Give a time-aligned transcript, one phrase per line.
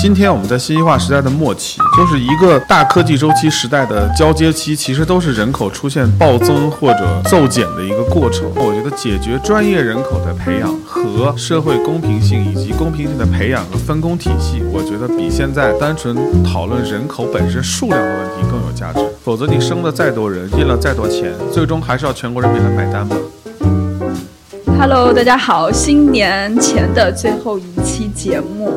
[0.00, 8.48] 今天我们在信息化时代的末期，就是一个大科技周期时代的交接期，其实都是人口出现暴增或者骤减的一个过程。
[8.54, 19.00] 我觉得解决专业人口的培养和社会公平性以及公平性的培养和分工体系，我觉得比现在单纯讨论人口本身数量的问题更有价值。
[19.24, 23.16] 否则你生了再多人，印了再多钱，最终还是要全国人民来买单嘛。
[24.80, 28.72] Hello，大家好，新年前的最后一期节目，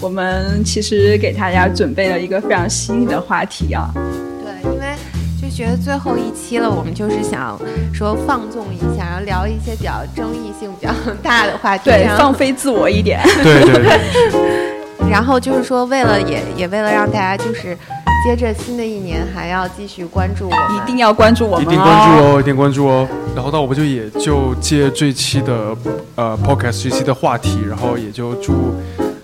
[0.00, 3.90] 我们其实给大家准备了一个非常新的话题啊。
[3.94, 4.94] 对，因为
[5.40, 7.58] 就觉得最后一期了，我们就是想
[7.92, 10.92] 说放纵一下，然后聊一些比较争议性比较
[11.22, 13.20] 大的话题，对，放飞自我一点。
[13.42, 17.76] 对对对，然后就是说，为了也也为了让大家就是
[18.24, 23.08] 接着新的一年还要继续关注我们，一定要关注我们、哦，一定关注哦，一定关注哦。
[23.34, 25.76] 然后那，我们就也就借这期的
[26.14, 28.74] 呃 podcast 这期的话题，然后也就祝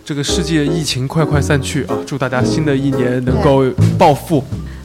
[0.07, 1.99] 这个世界疫情快快散去啊！
[2.07, 3.65] 祝大家新的一年能够
[3.99, 4.41] 暴富。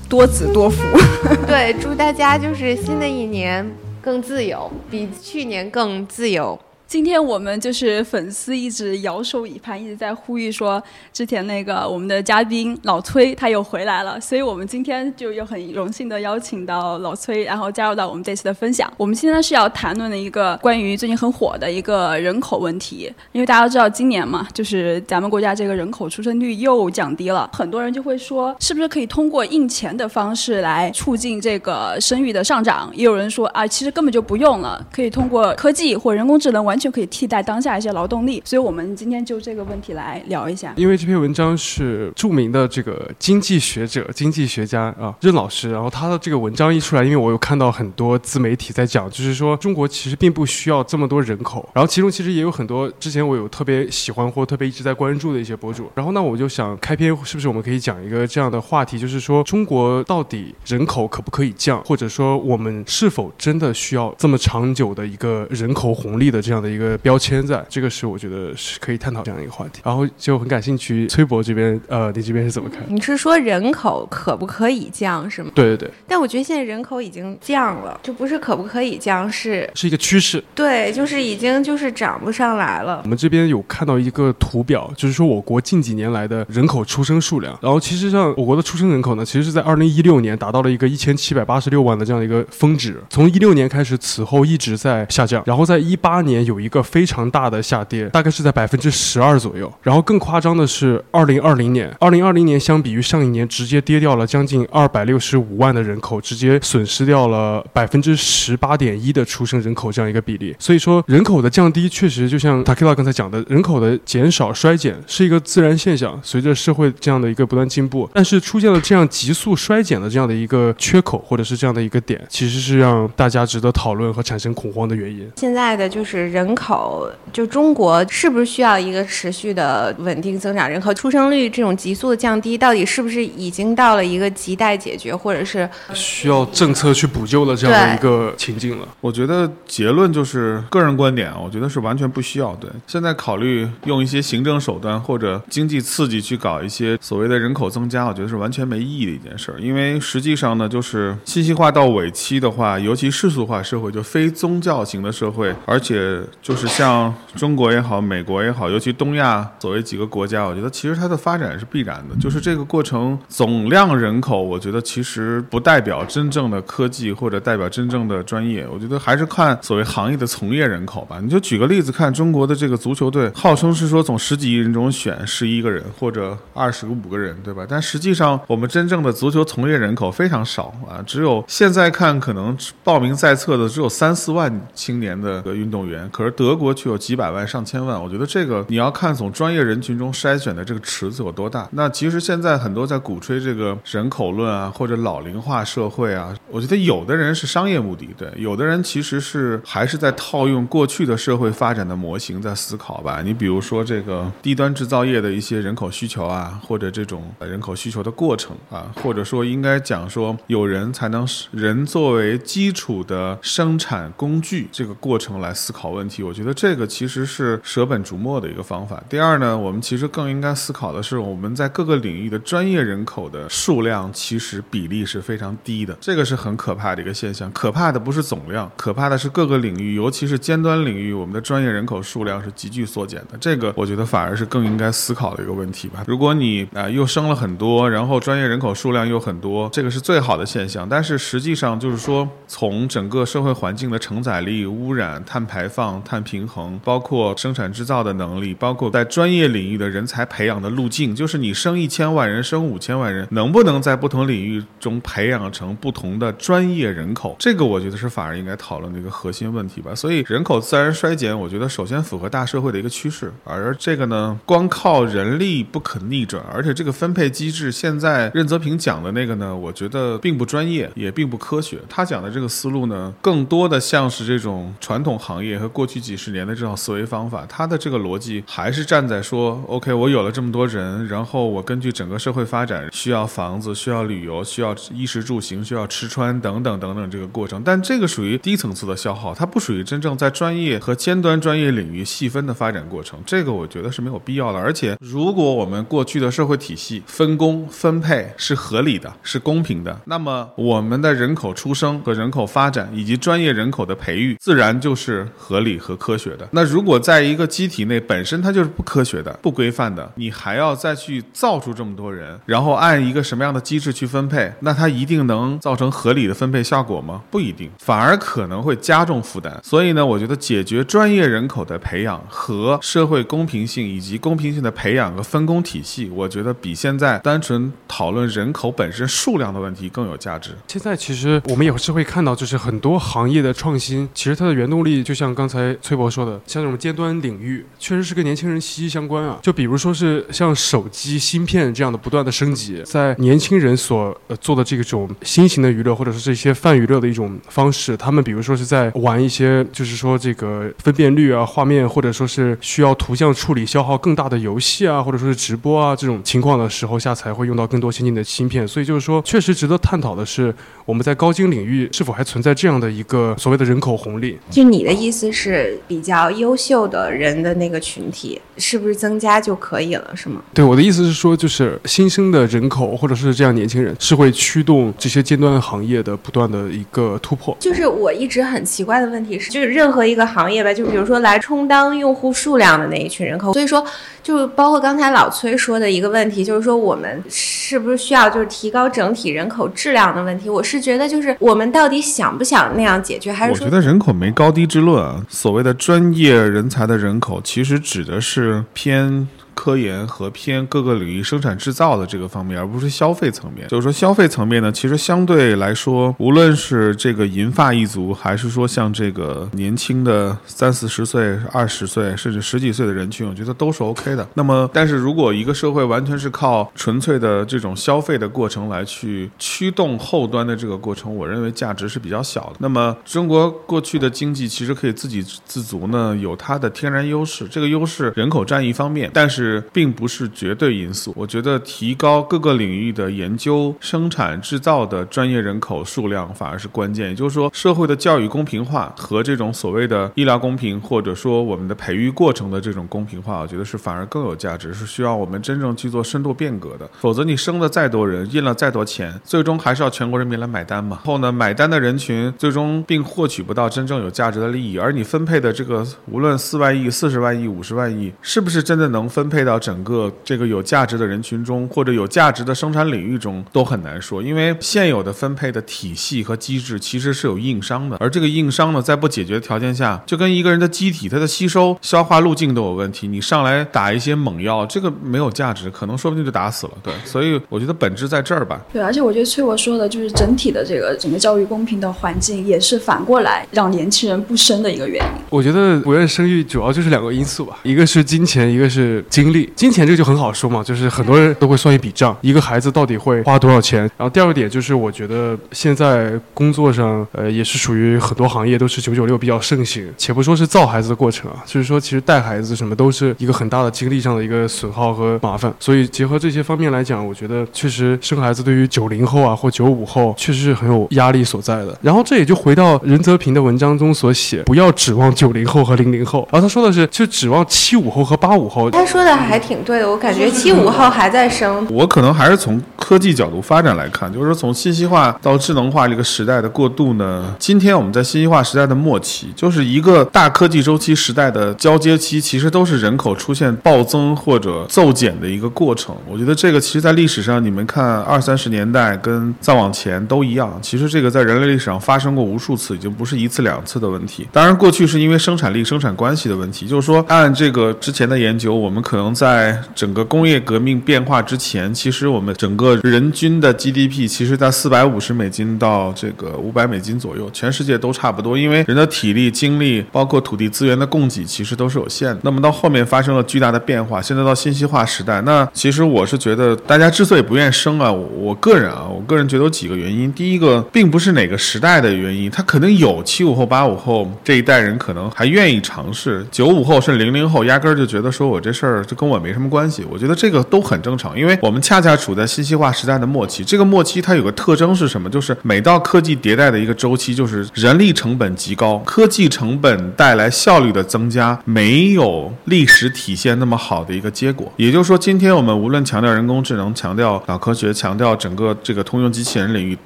[0.10, 0.82] 多子多福。
[1.46, 3.64] 对，祝大家就是新的一年
[4.02, 6.60] 更自由，比去年更自由。
[6.92, 18.92] 今天我们就是粉丝一直摇手以盼，一直在呼吁说，之前那个我们的嘉宾老崔他又回来了，所以我们今天就又很荣幸的邀请到老崔，然后加入到我们这次的分享。
[18.98, 32.92] 我们现在是要谈论的一个关于最近很火的一个人口问题，因为大家都知道今年嘛，就是咱们国家这个人口出生率又降低了，很多人就会说，是不是可以通过印钱的方式来促进这个生育的上涨？
[32.94, 38.42] 也有人说啊，其实根本就不用了，可以通过科技或人工智能完全可以替代当下一些劳动力。
[38.44, 40.74] 所以我们今天就这个问题来聊一下。
[40.76, 72.84] 因为这篇文章是著名的这个经济学者、经济学家啊任老师，然后他的这个文章一出来，因为我有看到很多自媒体在讲，就是说中国其实并不需要这么多人口，然后其中其实也有很多之前我有特别喜欢或特别一直在关注的一些博主，然后那我就想开篇是不是我们可以讲一个这样的话题，就是说中国到底人口可不可以降，或者说我们是否真的需要这么长久的一个人口红利的这样的一个标签在，这个是我觉得是可以探讨这样一个话题，然后就很感兴趣，崔博这边呃你这边是怎么看？
[72.88, 75.52] 你是说人口可不可以降是吗？
[75.54, 80.44] 对对对，但我觉得现在人口已经降了，就不是可不可以降，是是一个趋势。
[80.56, 83.10] 对，就是已经就是涨不上来了我。
[83.10, 110.54] 们这边有看到一个图表，就是说我国近几年来的人口出生数量，然后其实上我国的出生人口呢，其实是在二零一六年达到了一个一千七百八十六万的这样一个峰值，从一六年开始，此后一直在下降，然后在一八年有有一个非常大的下跌，大概是在百分之十二左右，然后更夸张的是二零二零年，二零二零年相比于上一年直接跌掉了将近二百六十五万的人口，直接损失掉了百分之十八点一的出生人口这样一个比例。
[110.60, 125.30] 所以说，人口的降低确实就像 Takila 刚才讲的，人口的减少衰减是一个自然现象，随着社会这样的一个不断进步，但是出现了这样急速衰减的这样的一个缺口或者是这样的一个点，其实是让大家值得讨论和产生恐慌的原因。
[125.38, 130.70] 现在的就是人口，就中国是不是需要一个持续的稳定增长？
[130.70, 138.88] 人口出生率这种急速的降低，到底是不是已经到了一个亟待解决，或者是需要政策去补救的这样的一个情境了。
[139.02, 142.56] 我觉得结论就是个人观点啊，我觉得是完全不需要。
[142.56, 149.60] 对，现在考虑用一些行政手段或者经济刺激去搞一些所谓的人口增加，我觉得是完全没意义的一件事儿。
[149.60, 162.16] 因为实际上呢，就是信息化到尾期的话，尤其世俗化社会，就非宗教型的社会，而且就是像中国也好，美国也好，尤其东亚所谓几个国家，我觉得其实它的发展是必然的。
[162.20, 168.68] 就是这个过程总量人口，我觉得其实不代表真正的科技或者代表真正的专业。
[168.68, 171.20] 我觉得还是看所谓行业的从业人口吧。
[171.22, 177.66] 你就举个例子看中国的这个足球队，号称是说从十几亿人中选十一个人或者二十五个人，对吧？
[177.68, 188.02] 但实际上我们真正的足球从业人口非常少啊，只有现在看可能报名在册的只有三四万青年的运动员，是德国却有几百万、上千万。
[188.02, 191.68] 我觉得这个你要看从专业人群中筛选的这个池子有多大。
[191.72, 203.22] 那其实现在很多在鼓吹这个人口论啊，或者老龄化社会啊，我觉得有的人是商业目的，对，有的人其实是还是在套用过去的社会发展的模型在思考吧。
[203.24, 216.11] 你比如说这个低端制造业的一些人口需求啊，或者这种人口需求的过程啊，或者说应该讲说有人才能人作为基础的生产工具这个过程来思考问题。
[216.22, 219.02] 我觉得这个其实是舍本逐末的一个方法。
[219.08, 227.52] 第二呢，我们其实更应该思考的是，我们在各个领域的专业人口的数量其实比例是非常低的，这个是很可怕的一个现象。
[227.52, 233.38] 可怕的不是总量，可怕的是各个领域，尤其是尖端领域，我们的专业人口数量是急剧缩减的。
[233.40, 236.04] 这个我觉得反而是更应该思考的一个问题吧。
[236.08, 240.88] 如果你啊、又生了很多，然后专业人口数量又很多，这个是最好的现象。
[240.88, 257.36] 但是实际上就是说，从整个社会环境的承载力、污染、碳排放、碳平衡，包括生产制造的能力，包括在专业领域的人才培养的路径，就是你生一千万人，生五千万人，能不能在不同领域中培养成不同的专业人口？
[257.40, 259.94] 这个我觉得是反而应该讨论的一个核心问题吧。
[259.96, 271.80] 所以人口自然衰减，我觉得首先符合大社会的一个趋势，而这个呢，光靠人力不可逆转，而且这个分配机制现在任泽平讲的那个呢，我觉得并不专业，也并不科学。
[271.90, 277.46] 他讲的这个思路呢，更多的像是这种传统行业和过去去几十年的这种思维方法。
[277.50, 287.62] 他的这个逻辑还是站在说，OK，我有了这么多人，然后我根据整个社会发展需要房子、需要旅游、需要衣食住行、需要吃穿等等等等这个过程。
[287.64, 293.20] 但这个属于低层次的消耗，它不属于真正在专业和尖端专业领域细分的发展过程。
[293.26, 294.60] 这个我觉得是没有必要的。
[294.60, 306.48] 而且，如果我们过去的社会体系分工分配是合理的、是公平的，那么我们的人口出生和人口发展以及专业人口的培育，自然就是合理和科学的。
[306.52, 317.24] 那如果在一个机体内本身它就是不科学的、不规范的，你还要再去造出这么多人，然后按一个什么样的机制去分配，那它一定能造成合理的分配效果吗？
[317.32, 319.60] 不一定，反而可能会加重负担。
[319.64, 330.52] 所以呢，我觉得解决专业人口的培养和社会公平性以及公平性的培养和分工体系，我觉得比现在单纯讨论人口本身数量的问题更有价值。
[330.68, 339.40] 现在其实我们也是会看到，就是很多行业的创新，其实它的原动力就像刚才崔博说的，像这种尖端领域，确实是跟年轻人息息相关啊。
[339.42, 358.68] 就比如说是像手机芯片这样的不断的升级，在年轻人所呃做的这种新型的娱乐，或者说这些泛娱乐的一种方式，他们比如说是在玩一些，就是说这个分辨率啊、画面，或者说是需要图像处理消耗更大的游戏啊，或者说是直播啊这种情况的时候下，才会用到更多先进的芯片。
[358.68, 360.54] 所以就是说，确实值得探讨的是，
[360.86, 364.38] 我们在高精领域是否还存在这样的一个所谓的人口红利？
[364.50, 365.51] 就你的意思是
[365.88, 370.42] 比较优秀的人的那个群体，是不是增加就可以了，是吗？
[370.54, 377.56] 对，我的意思是说，就是新生的人口或者是这样年轻人，是会驱动这些尖端行业的不断的一个突破。
[377.60, 383.86] 就是我一直很奇怪的问题是，就是任何一个行业吧，就比如说来充当用户数量的那一群人口，所以说
[384.22, 390.50] 就包括刚才老崔说的一个问题，就是说我们是不是需要就是提高整体人口质量的问题？
[390.50, 395.24] 我是觉得就是我们到底想不想那样解决，还是说我觉得人口没高低之论啊。
[395.42, 399.28] 所谓的专业人才的人口，其实指的是偏。
[399.62, 403.68] 科研和偏各个领域生产制造的这个方面，而不是消费层面。
[403.68, 414.28] 就是说，消费层面呢，其实相对来说，无论是这个银发一族，还是说像这个年轻的三四十岁、二十岁甚至十几岁的人群，我觉得都是 OK 的。
[414.34, 422.54] 那么，但是如果一个社会完全是靠纯粹的这种消费的过程来去驱动后端的这个过程，我认为价值是比较小的。
[422.58, 427.48] 那么，中国过去的经济其实可以自给自足呢，有它的天然优势。
[427.48, 431.14] 这个优势人口占一方面，但是并不是绝对因素。
[431.18, 437.10] 我觉得提高各个领域的研究、生产、制造的专业人口数量反而是关键。
[437.10, 446.90] 也就是说，社会的教育公平化和这种所谓的医疗公平，或者说我们的培育过程的这种公平化，我觉得是反而更有价值，是需要我们真正去做深度变革的。
[447.00, 451.00] 否则，你生了再多人，印了再多钱，最终还是要全国人民来买单嘛。
[451.04, 464.22] 后呢，买单的人群最终并获取不到真正有价值的利益，而你分配的这个无论四万亿、四十万亿、五十万亿，是不是真的能分配到整个这个有价值的人群中，或者有价值的生产领域中，都很难说。
[464.22, 476.74] 因为现有的分配的体系和机制其实是有硬伤的，而这个硬伤呢，在不解决的条件下，就跟一个人的机体它的吸收、消化路径都有问题，你上来打一些猛药，这个没有价值，可能说不定就打死了。
[476.84, 478.60] 对，所以我觉得本质在这儿吧。
[478.72, 485.22] 对，而且我觉得崔博说的就是整体的这个整个教育公平的环境，也是反过来让年轻人不生的一个原因。
[485.30, 489.52] 我觉得不愿生育主要就是两个因素吧，一个是金钱，一个是精力。
[489.56, 493.82] 金钱这个就很好说嘛，就是很多人都会算一笔账，一个孩子到底会花多少钱。
[493.98, 499.88] 然后第二个点就是，我觉得现在工作上，呃，也是属于很多行业都是九九六比较盛行。
[499.98, 505.54] 且不说是造孩子的过程啊，就是说其实带孩子什么都是一个很大的精力上的一个损耗和麻烦。
[505.60, 511.78] 所以结合这些方面来讲，我觉得确实生孩子对于九零后啊或九五后确实是很有压力所在的。
[511.82, 518.70] 然后这也就回到任泽平的文章中所写，不要指望九零后和零零后，然后他说的是就指望七五后和八五后。
[518.72, 521.66] 他说的还挺对的，我感觉七五后还在生。
[521.70, 535.96] 我可能还是从科技角度发展来看，就是说从信息化到智能化这个时代的过渡呢，今天我们在信息化时代的末期，就是一个大科技周期时代的交接期，其实都是人口出现暴增或者骤减的一个过程。
[536.10, 544.28] 我觉得这个其实在历史上，你们看二三十年代跟再往前都一样，其实这个在人类历史上发生过无数次，已经不是一次两次的问题。
[544.32, 562.20] 当然，过去是因为生产力、生产关系的问题，就是说按这个之前的研究，我们可能在整个工业革命变化之前，其实我们整个人均的 GDP 其实在四百五十美金到这个五百美金左右，全世界都差不多，因为人的体力、精力，包括土地资源的供给，其实都是有限的。
[562.24, 570.12] 那么到后面发生了巨大的变化，现在到信息化时代，那其实我是觉得，大家之所以不愿意生啊，我个人啊，我个人觉得有几个原因。
[570.14, 579.86] 第一个，并不是哪个时代的原因，它可能有七五后、八五后这一代人可能还愿意尝试，九五后甚至零零后压根儿就觉得说我这事儿就跟我没什么关系。
[579.90, 583.42] 我觉得这个都很正常，因为我们恰恰处在信息化时代的末期。
[583.42, 585.10] 这个末期它有个特征是什么？
[585.10, 594.52] 就是每到科技迭代的一个周期，就是人力成本极高，科技成本带来效率的增加，没有历史体现那么好的一个结果。
[594.58, 599.78] 也就是说，今天我们无论强调人工智能、强调脑科学、强调整个这个通用机器人领域，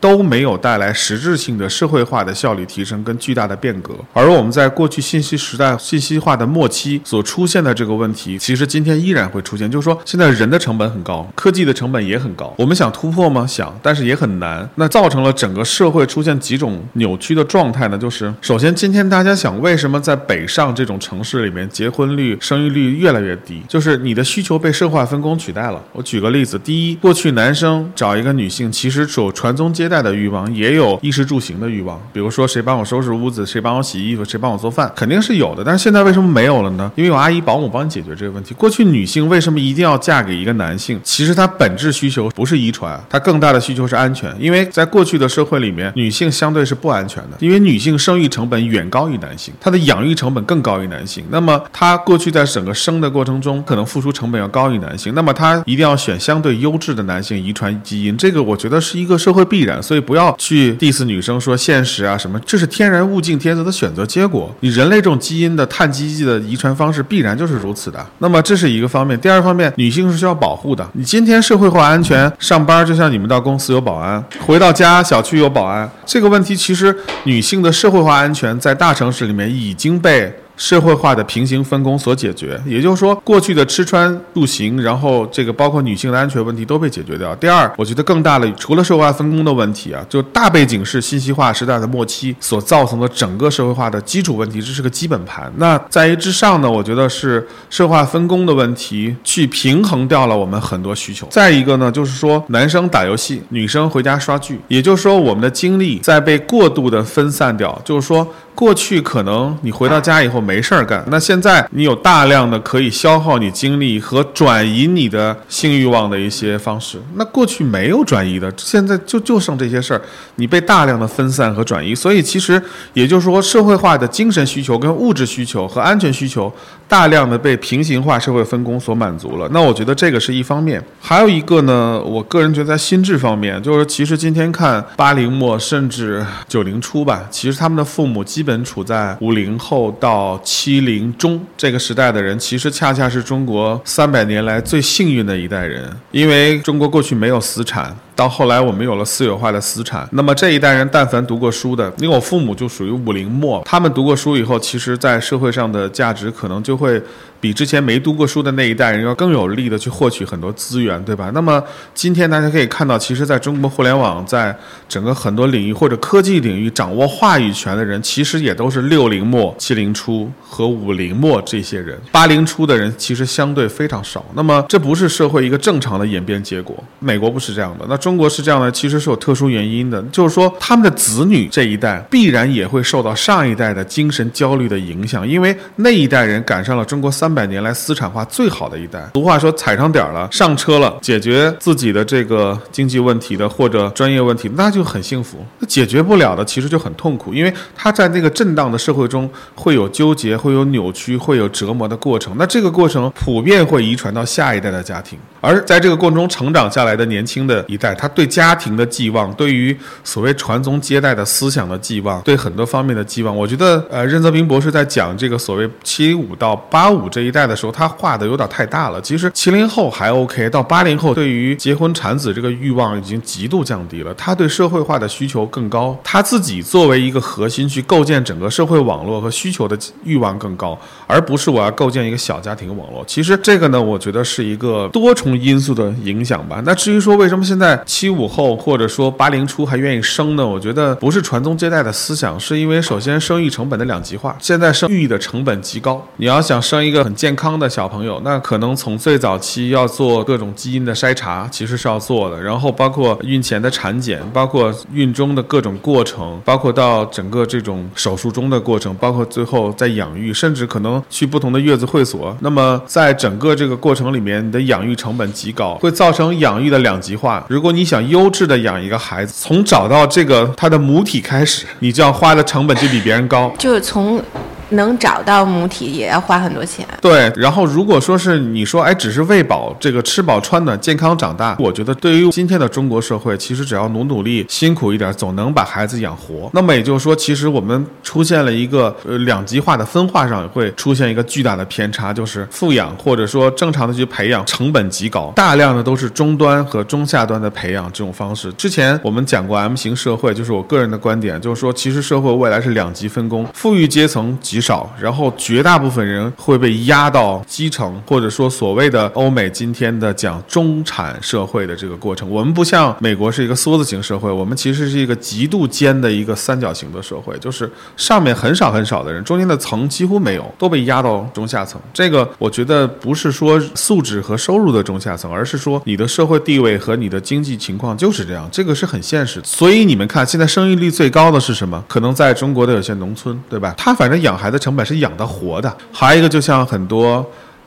[0.02, 3.94] 都没有带来实质性的社会化的效率提升跟巨大的变革。
[4.14, 9.70] 而我们在过去信息时代、信息化的末期所出现的这个问题，其实今天依然会出现。
[9.70, 12.54] 就是说，现在人的成本很高，科技的成本也很高。
[12.58, 13.46] 我们想突破吗？
[13.48, 14.68] 想，但是也很难。
[14.76, 17.98] 那造成了整个社会出现几种扭曲的状态呢？
[17.98, 23.62] 就是首先，今天大家想，为什么在北上这种城市里面，结婚率、生育率越来越低？
[23.68, 25.84] 就是你的需求被社会化分工取代了。
[25.92, 32.00] 我举个例子，第一，过去男生找一个女性，其实有传宗接代的欲望，也有衣食住行的欲望。
[32.14, 35.64] 比如说，谁帮我收拾屋子，谁帮我洗衣服，谁帮我做饭，肯定是有的。
[35.66, 36.90] 但是现在为什么没有了呢？
[36.96, 38.54] 因为有阿姨、保姆帮你解决这个问题。
[38.54, 41.00] 过去女性为什么一定要嫁给一个男性？
[41.04, 44.34] 其实她本质需求不是遗传，她更大的需求是安全。
[44.40, 51.24] 因为在过去的社会里面，女性相对是不安全的，因为女性生育成本远高于男性，她的养育成本更高于男性。
[51.30, 55.14] 那么她过去在整个生的过程中，可能付出成本要高于男性。
[55.14, 59.82] 那么她一定要选相对优质的男性遗传基因，这个我觉得是一个社会必然。
[59.82, 64.54] 所以不要去 diss 女生说现实啊什么，这是天然物竞天择的选择结果。
[64.62, 68.06] 你人类这种基因的碳基基的遗传方式必然就是如此的。
[68.20, 69.20] 那么这是一个方面。
[69.20, 70.88] 第二方面，女性是需要保护的。
[70.94, 80.34] 你今天社会化安全，上班就像你们到公司有保安，回到家小区有保安，这个问题其实女性的社会化安全在大城市里面已经被。
[80.58, 87.36] 社会化的平行分工所解决，也就是说，过去的吃穿住行，然后这个包括女性的安全问题都被解决掉。
[87.36, 95.52] 第二，我觉得更大的除了社会化分工的问题啊，就大背景是信息化时代的末期所造成的整个社会化的基础问题，这是个基本盘。
[95.58, 101.28] 那在于之上呢，我觉得是社会化分工的问题去平衡掉了我们很多需求。
[101.30, 108.26] 再一个呢，就是说男生打游戏，女生回家刷剧，也就是说我们的精力在被过度的分散掉，就是说。
[108.56, 116.98] 过去可能你回到家以后没事儿干，那现在你有大量的可以消耗你精力和转移你的性欲望的一些方式。
[117.16, 120.02] 那过去没有转移的，现在就就剩这些事儿，
[120.36, 121.94] 你被大量的分散和转移。
[121.94, 122.62] 所以其实
[122.94, 126.52] 也就是说，社会化的精神需求、跟物质需求和安全需求，
[126.88, 129.50] 大量的被平行化社会分工所满足了。
[129.52, 147.94] 那我觉得这个是一方面，还有一个呢，我个人觉得在心智方面，就是其实今天看八零末甚至九零初吧，其实他们的父母基本处在五零后到七零中这个时代的人，其实恰恰是中国三百年来最幸运的一代人，因为中国过去没有私产。
[148.16, 150.08] 到后来，我们有了私有化的私产。
[150.14, 157.02] 那么这一代人，但凡读过书的，因为我父母就属于五零末，他们读过书以后，其实在社会上的价值可能就会
[157.46, 161.30] 比之前没读过书的那一代人要更有力的去获取很多资源，对吧？
[161.32, 164.58] 那么今天大家可以看到，其实在中国互联网，在
[164.90, 171.96] 整个很多领域或者科技领域掌握话语权的人，其实也都是六零末、七零初和五零末这些人。
[172.12, 174.26] 八零初的人其实相对非常少。
[174.34, 176.76] 那么这不是社会一个正常的演变结果。
[176.98, 177.86] 美国不是这样的。
[177.88, 189.06] 那中国是这样的，其实是有特殊原因的，就是说他们的子女这一代必然也会受到上一代的精神焦虑的影响，因为那一代人赶上了中国三百年来私产化最好的一代。
[189.14, 195.46] 俗话说，踩上点儿了，上车了，解决自己的这个经济问题的或者专业问题，那就很幸福。
[195.60, 202.34] 那解决不了的，其实就很痛苦，因为他在那个震荡的社会中会有纠结，会有扭曲，会有折磨的过程。
[202.38, 219.00] 那这个过程普遍会遗传到下一代的家庭，而在这个过程中成长下来的年轻的一代，他对家庭的寄望，对于所谓传宗接代的思想的寄望，对很多方面的寄望，我觉得，呃，任泽平博士在讲这个所谓七五到八五这一代的时候，他画的有点太大了。
[219.00, 233.04] 其实七零后还 OK，到八零后，对于结婚产子这个欲望已经极度降低了，他对社会化的需求更高，他自己作为一个核心去构建整个社会网络和需求的欲望更高，而不是我要构建一个小家庭网络。
[233.08, 236.62] 其实这个呢，我觉得是一个多重因素的影响吧。
[236.66, 240.46] 那至于说为什么现在七五后或者说八零初还愿意生呢？
[240.46, 246.06] 我觉得不是传宗接代的思想，是因为首先生育成本的两极化，现在生育的成本极高。
[246.18, 252.42] 你要想生一个很健康的小朋友，那可能从最早期要做各种基因的筛查，其实是要做的。
[252.42, 262.36] 然后包括孕前的产检，包括孕中的各种过程，包括到整个这种手术中的过程，包括最后在养育，甚至可能去不同的月子会所。
[262.42, 267.46] 那么在整个这个过程里面，你的养育成本极高，会造成养育的两极化。
[267.50, 273.54] 如果你想优质的养一个孩子，从找到这个他的母体开始，你就要花的成本就比别人高。
[273.58, 274.22] 就是从
[274.70, 276.86] 能找到母体也要花很多钱。
[277.02, 286.50] 对，然后如果说是你说，哎，只是喂饱这个吃饱穿暖健康长大，我觉得对于今天的中国社会，其实只要努努力辛苦一点，总能把孩子养活。
[286.54, 298.52] 那么也就是说，其实我们出现了一个呃两极化的分化上会出现一个巨大的偏差，就是富养或者说正常的去培养成本极高，大量的都是中端和中下端的培养这种方式。
[298.54, 312.30] 之前我们讲过 M 型社会，就是我个人的观点，就是说其实社会未来是两极分工，富裕阶层极少，然后绝大部分人会被压到基层，或者说所谓的欧美今天的讲中产社会的这个过程。
[312.30, 321.82] 我们不像美国是一个梭子型社会，我们其实是一个极度尖的一个三角形的社会，就是上面很少很少的人，中间的层几乎没有，都被压到中下层。
[321.94, 329.46] 这个我觉得不是说素质和收入的中下层，而是说你的社会地位和你的经济情况就是这样，这个是很现实的。
[329.46, 331.84] 所以你们看，现在生育率最高的是什么？
[331.90, 333.74] 可能在中国的有些农村，对吧？
[333.78, 335.76] 他反正养孩孩子成本是养得活的。
[335.92, 337.26] 还有一个，就像很多。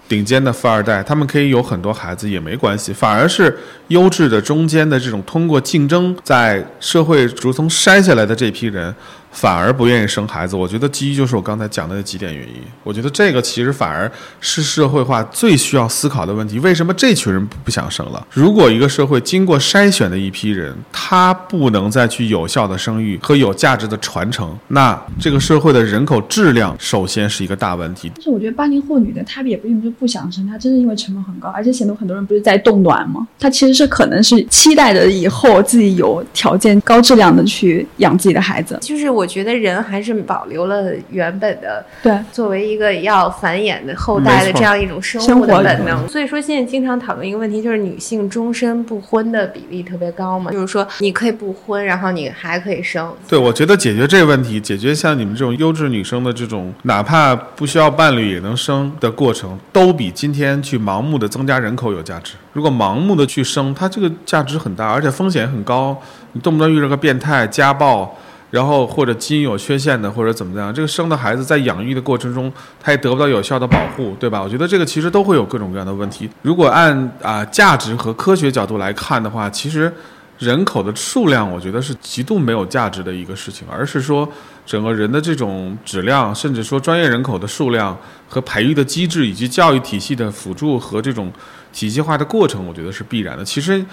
[0.08, 3.54] 顶尖的富二代，他们可以有很多孩子也没关系，反而是
[3.88, 8.94] 优质的中间的这种通过竞争在社会逐层筛下来的这批人，
[9.30, 10.56] 反而不愿意生孩子。
[10.56, 12.54] 我觉得基于就是我刚才讲的那几点原因。
[12.82, 18.26] 我觉得这个其实反而是社会化最需要思考的问题：为什么这群人不不想生了？
[18.32, 28.10] 如果一个社会经过筛选的一批人，他不能再去有效的生育和有价值的传承，那这个社会的人口质量首先是一个大问题。
[28.14, 33.26] 但是我觉得八零后女的她也并不是不想生，她真是因为成本很高，而且显得很多人不是在冻卵吗？
[33.38, 38.78] 她其实是可能是期待着以后自己有条件高质量的去养自己的孩子。
[38.80, 46.08] 就是我觉得人还是保留了原本的对，作为一个要繁衍的后代的这样一种生生物的活本能。
[46.08, 53.12] 所以说现在经常讨论一个问题，就是女性终身不婚的比例特别高嘛，就是说你可以不婚，然后你还可以生。
[53.26, 62.34] 对，我觉得解决这个问题，解决像你们这种优质女生的这种，哪怕不需要伴侣也能生的过程，都比今天去盲目的增加人口有价值。
[62.52, 66.00] 如果盲目的去生，它这个价值很大，而且风险很高，
[66.32, 68.16] 你动不动遇着个变态、家暴。
[68.50, 72.50] 然后或者基因有缺陷的，或者怎么样，这个生的孩子在养育的过程中，
[72.82, 74.42] 他也得不到有效的保护，对吧？
[74.42, 76.30] 我觉得这个其实都会有各种各样的问题。
[76.40, 79.92] 如果按啊、价值和科学角度来看的话，其实
[80.38, 84.26] 人口的数量，我觉得是极度没有价值的一个事情，而是说
[84.64, 87.94] 整个人的这种质量，甚至说专业人口的数量
[88.26, 91.30] 和培育的机制，以及教育体系的辅助和这种
[91.72, 93.44] 体系化的过程，我觉得是必然的。
[93.44, 93.84] 其实。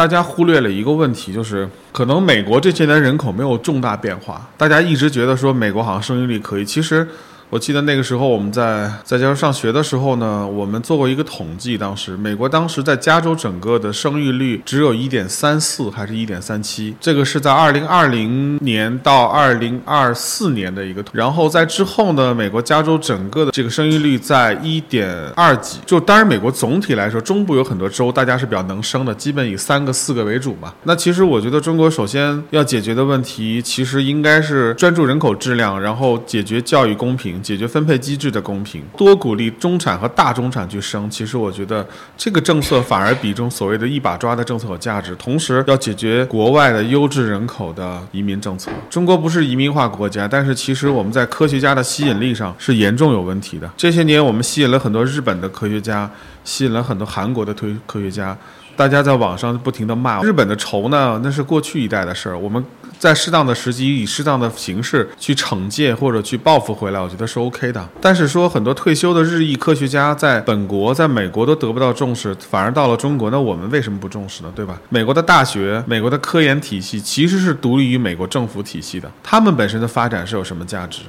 [0.00, 7.06] 大家忽略了一个问题，就是可能美国这些年人口没有重大变化，大家一直觉得说美国好像生育率可以，其实。
[7.50, 30.72] 我记得那个时候我们在在加州上学的时候呢，我们做过一个统计，当时美国当时在加州整个的生育率只有一点三四还是一点三七，这个是在二零二零年到二零二四年的一个，然后在之后呢，美国加州整个的这个生育率在一点二几，就当然美国总体来说，中部有很多州大家是比较能生的，基本以三个四个为主嘛。
[30.84, 37.39] 那其实我觉得中国首先要解决的问题，其实应该是专注人口质量，然后解决教育公平。
[37.42, 41.08] 解决分配机制的公平，多鼓励中产和大中产去生。
[41.10, 45.14] 其实我觉得这个政策反而比中所谓的一把抓的政策有价值。
[45.16, 48.70] 同时要解决国外的优质人口的移民政策。
[48.88, 53.70] 中国不是移民化国家，但是其实我们在科学家的吸引力上是严重有问题的。
[53.76, 56.10] 这些年我们吸引了很多日本的科学家，
[56.44, 58.36] 吸引了很多韩国的推科学家。
[58.80, 62.38] 大家在网上不停的骂日本的仇呢，那是过去一代的事儿。
[62.38, 62.64] 我们
[62.98, 67.88] 在适当的时机，以适当的形式去惩戒或者去报复回来，我觉得是 OK 的。
[68.00, 74.50] 但是说很多退休的日裔科学家在本国、在美国都得不到重视，反而到了中国，那我们为什么不重视呢？
[74.56, 74.80] 对吧？
[74.88, 81.02] 美国的大学、美国的科研体系其实是独立于美国政府体系的，他们本身的发展是有什么价值？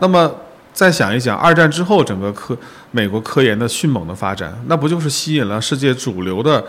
[0.00, 0.30] 那么
[0.74, 2.54] 再想一想，二战之后整个科
[2.90, 6.62] 美国科研的迅猛的发展，那不就是吸引了世界主流的？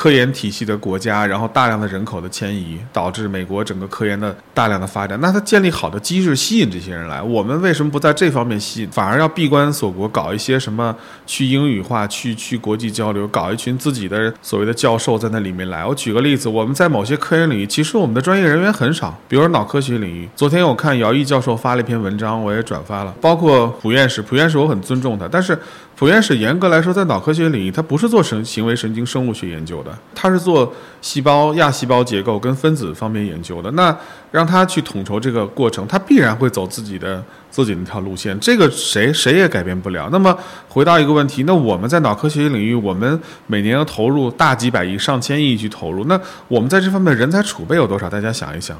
[0.00, 5.20] 科研体系的国家，然后大量的人口的迁移，导致美国整个科研的大量的发展。
[5.20, 15.84] 那它建立好的机制吸引这些人来，我们为什么不在这方面吸引，反而要闭关锁国，搞一些什么去英语化、去去国际交流，搞一群自己的所谓的教授在那里面来？
[15.84, 20.26] 我举个例子，我们在某些科研领域，其实我们的专业人员很少，比如说脑科学领域。
[20.34, 25.58] 昨天我看姚毅教授发了一篇文章，我也转发了，包括蒲院士，蒲院士我很尊重他，但是。
[26.00, 33.70] 普院士严格来说，在脑科学领域，它不是做神行为神经生物学研究的，它是做细胞亚细胞结构跟分子方面研究的。
[33.72, 33.94] 那
[34.32, 40.08] 让他去统筹这个过程，他必然会走自己的自己那条路线，这个谁谁也改变不了。
[40.10, 40.34] 那么
[40.70, 48.08] 回到一个问题，那我们在脑科学领域，我们每年要投入大几百亿、上千亿去投入，那我们在这方面人才储备有多少？
[48.08, 48.74] 大家想一想。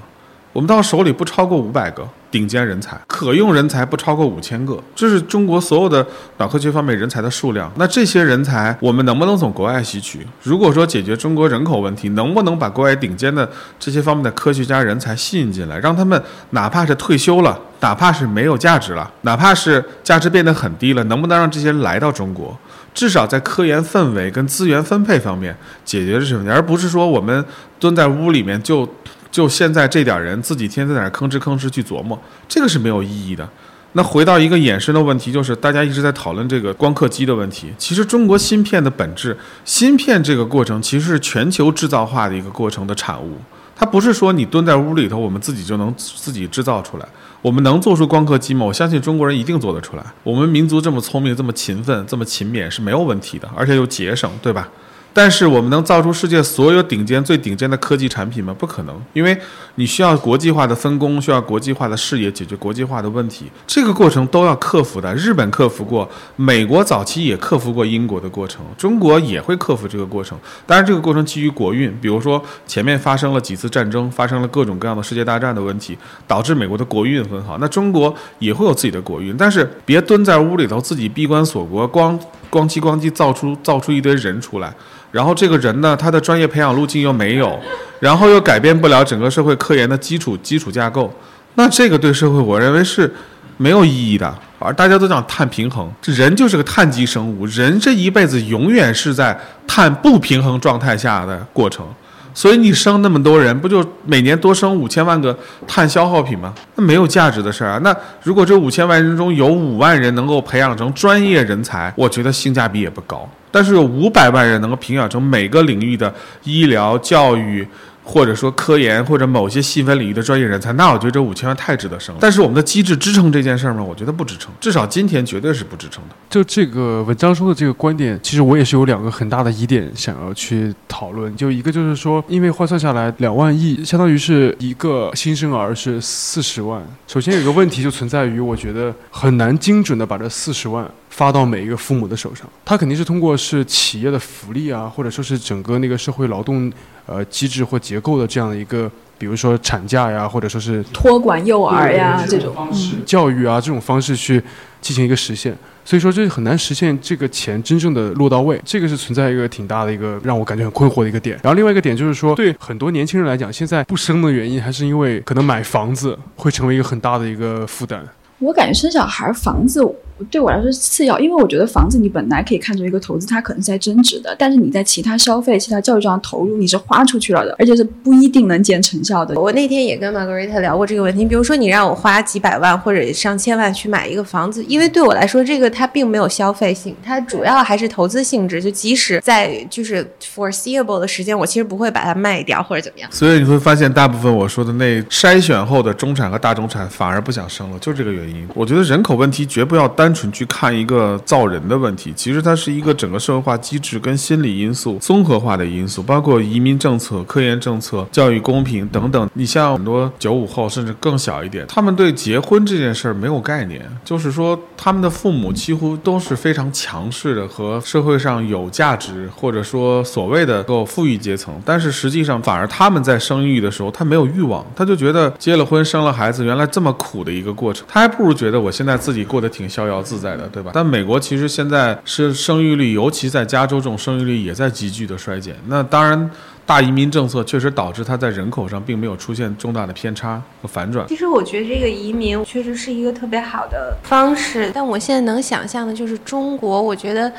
[0.52, 6.04] 我们到手里不超过五百个顶尖人才，可用人才不超过五千个，这是中国所有的
[6.38, 7.70] 脑科学方面人才的数量。
[7.76, 10.26] 那这些人才，我们能不能从国外吸取？
[10.42, 22.58] 如果说解决中国人口问题，能不能把国外顶尖的这些方面的科学家人才吸引进来，让他们哪怕是退休了，哪怕是没有价值了，哪怕是价值变得很低了，能不能让这些人来到中国？
[22.92, 27.44] 至少在科研氛围跟资源分配方面解决这些问题，而不是说我们
[27.78, 28.88] 蹲在屋里面就。
[29.30, 33.48] 就现在这点人自己天天在那吭哧吭哧去琢磨，这个是没有意义的。
[33.92, 37.72] 那回到一个衍生的问题，就是大家一直在讨论这个光刻机的问题。
[37.76, 43.38] 其实中国芯片的本质，芯片这个过程其实是全球制造化的一个过程的产物。
[43.74, 47.08] 它不是说你蹲在屋里头，我们自己就能自己制造出来。
[47.42, 48.64] 我们能做出光刻机吗？
[48.64, 50.04] 我相信中国人一定做得出来。
[50.22, 54.68] 我们民族这么聪明、这么勤奋、这么勤勉是没有问题的，而且又节省，对吧？
[55.12, 58.54] 但是我们能造出世界所有顶尖、最顶尖的科技产品吗？
[58.56, 59.36] 不可能，因为
[59.74, 65.12] 你需要国际化的分工，需要国际化的视野，解决国际化的问题，这个过程都要克服的。
[65.16, 70.38] 日本克服过，美国早期也克服过英国的过程，中国也会克服这个过程。
[70.64, 77.58] 当然，这个过程基于国运，比如说前面发生了几次战争，发生了各种各样的世界大战的问题，导致美国的国运很好。
[77.58, 82.18] 那中国也会有自己的国运，但是别蹲在屋里头自己闭关锁国，光
[82.50, 84.72] 咣叽咣叽造出造出一堆人出来。
[85.12, 87.58] 然后这个人呢，他的专业培养路径又没有，
[88.00, 91.12] 然后又改变不了整个社会科研的基础基础架构，
[91.54, 93.12] 那这个对社会我认为是
[93.56, 94.32] 没有意义的。
[94.58, 99.34] 而大家都讲碳平衡，这人就是个碳基生物，人这一辈子永远是在
[99.66, 101.86] 碳不平衡状态下的过程。
[102.32, 106.54] 所以你生那么多人，不就每年多生五千万个碳消耗品吗？
[106.76, 107.80] 那没有价值的事儿啊。
[107.82, 113.28] 那如果这五千万人中有五万人能够培养成专业人才，我觉得性价比也不高。
[113.50, 117.66] 但是有五百万人能够培养成每个领域的医疗、教育。
[118.02, 122.12] 或者说科研或者某些细分领域的专业人才，那我觉得这五千万太值得生。
[122.18, 123.84] 但是我们的机制支撑这件事儿吗？
[123.84, 126.16] 我觉得不支撑，至少今天绝对是不支撑的。
[126.28, 131.36] 就这个文章说的这个观点，其实我也是有两个很大的疑点想要去讨论。
[131.36, 136.82] 就一个就是说，因为换算下来两万亿，相当于是一个新生儿是四十万。
[137.06, 140.90] 首先有个问题就存在于，我觉得很难精准的把这四十万。
[141.10, 146.72] 发到每一个父母的手上，他肯定是通过是企业的福利啊，或者说是整个那个社会劳动
[147.04, 154.42] 呃机制或结构的这样的一个，比如说产假呀，或者说是托管幼儿呀这种方式，教育啊这种方式去
[154.80, 161.38] 进行一个实现，所以说这很难实现这个钱真正的落到位，这个是存在一个挺大的一个让我感觉很困惑的一个点。
[161.42, 168.02] 然后另外一个点就是说，对很多年轻人来讲，现在不生的原因还是因为可能买房子会成为一个很大的一个负担。
[168.38, 169.84] 我感觉生小孩房子。
[170.30, 179.40] 对我来说是次要，因为我觉得房子你本来可以看作一个投资，它可能是在增值的，但是你在其他消费、其他教育上投入，你是花出去了的，而且是不一定能见成效的。
[179.40, 188.62] 我那天也跟 Margarita 聊过这个问题，比如说你让我花几百万或者上千万去买一个房子，因为对我来说，这个它并没有消费性，它主要还是投资性质。
[188.62, 193.10] 就即使在就是 foreseeable 的时间，我其实不会把它卖掉或者怎么样。
[193.12, 198.46] 所以你会发现，大部分我说的那筛选后的中产和大中产反而不想生了，就这个原因。
[198.54, 209.30] 我觉得人口问题绝不要单单纯去看一个造人的问题，其实它是一个整个社会化机制跟心理因素综合化的因素，包括移民政策、科研政策、教育公平等等。
[209.34, 230.70] 你像很多九五后甚至更小一点，他们对结婚这件事儿没有概念，就是说他们的父母几乎都是非常强势的和社会上有价值或者说所谓的够富裕阶层，但是实际上反而他们在生育的时候他没有欲望，他就觉得结了婚生了孩子原来这么苦的一个过程，他还不如觉得我现在自己过得挺逍遥自在的，对吧？
[230.74, 235.54] 但美国其实现在是生育率，尤其在加州这种生育率也在急剧的衰减。
[235.66, 236.30] 那当然，
[236.66, 241.06] 大移民政策确实导致它在人口上并没有出现重大的偏差和反转。
[241.08, 247.32] 其实我觉得这个移民确实是一个特别好的方式，但我现在能想象的就是中国，我觉得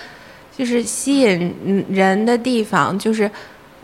[0.58, 3.30] 就是吸引人的地方，就是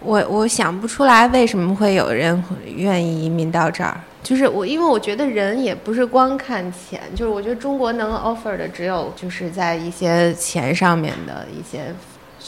[0.01, 2.43] 我我想不出来为什么会有人
[2.75, 3.99] 愿意移民到这儿。
[4.27, 11.95] 就是我，因为我觉得人也不是光看钱，就是我觉得中国能 offer 的只有就是在一些钱上面的一些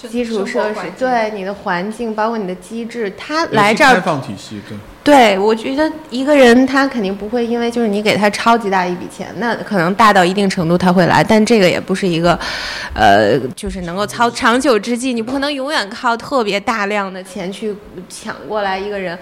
[0.07, 4.77] 基础设施，对你的环境，包括你的机制，他来这儿开放体系，对。
[5.01, 12.38] 对，我觉得一个人他肯定不会因为就是你给他超级大一笔钱，那可能大到一定程度他会来，但这个也不是一个，
[12.93, 17.73] 呃，就是能够操长久之计，你不可能永远靠特别大量的钱去
[18.07, 19.17] 抢过来一个人。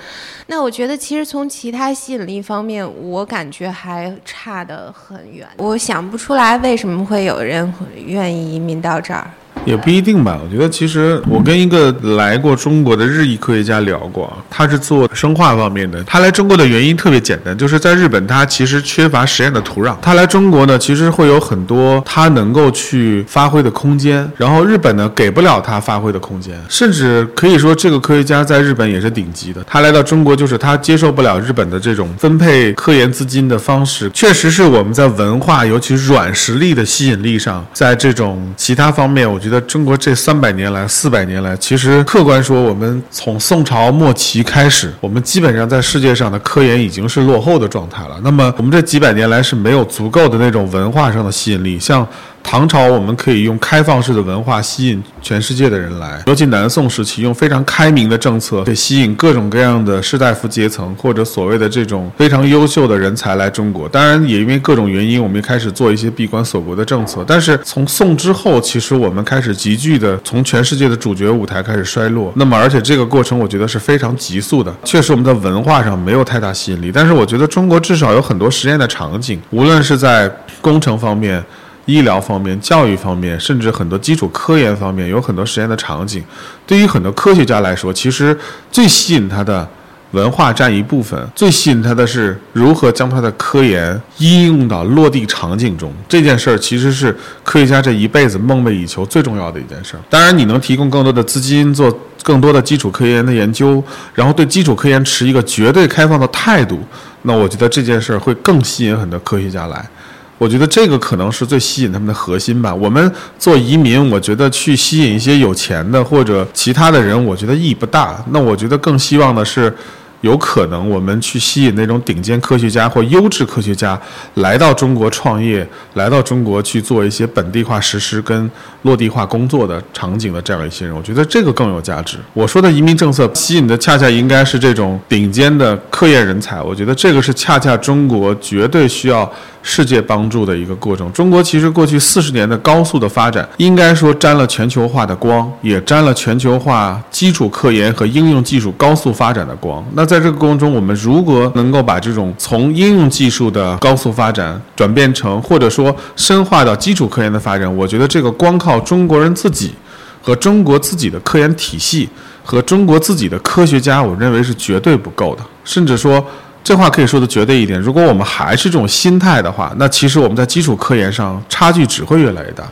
[0.47, 5.47] 那我觉得其实从其他吸引力方面，我感觉还差得很远。
[5.57, 9.29] 我想不出来为什么会有人愿意移民到这儿。
[9.67, 16.01] 也不一定吧，我觉得其实我跟一个来过中国的日裔科学家聊过，他是做生化方面的。
[16.05, 19.93] 他来中国的原因特别简单，就是在日本他其实缺乏实验的土壤。
[20.01, 29.61] 他来中国呢，其实会有很多他能够去发挥的空间，然后日本呢给不了他发挥的空间，甚至可以说这个科学家在日本也是顶级的。
[29.67, 39.56] 他来到中国，就是他接受不了日本的这种分配科研资金的方式，确实是我们在文化，尤其是软实力的吸引力上，在这种其他方面，我觉得。
[39.61, 48.19] 中国这三百年来、四百年来，其实客观说，我们从宋朝末期开始，我们基本上在世界上的科研已经是落后的状态了。
[48.23, 52.07] 那么，我们这几百年来是没有足够的那种文化上的吸引力，像。
[52.49, 63.89] 唐朝我们可以用开放式的文化吸引全世界的人来，尤其南宋时期用非常开明的政策，可以吸引各种各样的士大夫阶层或者所谓的这种非常优秀的人才来中国。
[63.89, 67.21] 当然，也因为各种原因，我们也开始做一些闭关锁国的政策。
[67.27, 72.31] 但是从宋之后，其实我们开始急剧的从全世界的主角舞台开始衰落。
[72.37, 74.73] 那么，而且这个过程我觉得是非常急速的。
[74.85, 80.31] 确实，我们在文化上没有太大吸引力，但是我觉得中国至少有很多实验的场景，无论是在
[80.61, 81.43] 工程方面。
[81.87, 86.23] 医疗方面、教育方面，甚至很多基础科研方面，有很多实验的场景。
[86.67, 88.37] 对于很多科学家来说，其实
[88.71, 89.67] 最吸引他的
[90.11, 95.91] 文化占一部分，最吸引他的是如何将他的科研应用到落地场景中。
[96.07, 99.99] 这件事儿其实是科学家这一辈子梦寐以求最重要的一件事儿。
[100.09, 103.81] 当然，你能提供更多的资金做更多的基础科研的研究，
[104.13, 106.79] 然后对基础科研持一个绝对开放的态度，
[107.21, 109.89] 那我觉得这件事儿会更吸引很多科学家来。
[110.37, 112.73] 我觉得这个可能是最吸引他们的核心吧。
[112.73, 118.23] 我们做移民，我觉得去吸引一些有钱的或者其他的人，我觉得意义不大。
[118.31, 119.73] 那我觉得更希望的是。
[120.21, 123.97] 有可能我们去吸引那种顶尖科学家或优质科学家
[124.33, 128.49] 来到中国创业，来到中国去做一些本地化实施跟
[128.81, 132.17] 落地化工作的场景的这样一些人，我觉得这个更有价值。
[132.33, 139.31] 我说的移民政策吸引的恰恰应该是这种顶尖的科研人才，我觉得这个是恰恰中国绝对需要
[139.69, 141.11] 世界帮助的一个过程。
[141.11, 149.85] 中国其实过去四十年的高速的发展，应该说沾了全球化的光，也沾了全球化基础科研和应用技术高速发展的光。
[149.93, 159.73] 那在这个过程中，我们如果能够把这种从应用技术的高速发展转变成，或者说深化到基础科研的发展，我觉得这个光靠中国人自己
[160.21, 162.07] 和中国自己的科研体系
[162.41, 165.41] 和中国自己的科学家，我认为是绝对不够的。
[165.65, 166.25] 甚至说，
[166.67, 172.69] 这话可以说的绝对一点，如果我们还是这种心态的话，那其实我们在基础科研上差距只会越来越大。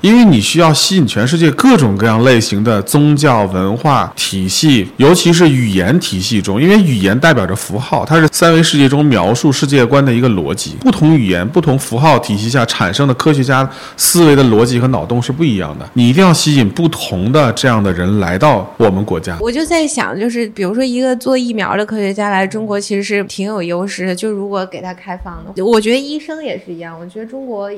[0.00, 10.76] 因为你需要吸引全世界各种各样类型的宗教文化体系，尤其是语言体系中，因为语言代表着符号，它是三维世界中描述世界观的一个逻辑。
[10.80, 15.88] 不同语言、不同符号体系下产生的科学家思维的逻辑和脑洞是不一样的。
[15.94, 19.36] 你一定要吸引不同的这样的人来到我们国家。
[19.40, 24.14] 我就在想，就是比如说一个做疫苗的科学家来中国，其实是挺有优势的。
[24.14, 26.96] 就如果给他开放的，我觉得医生也是一样。
[26.98, 27.68] 我觉得中国。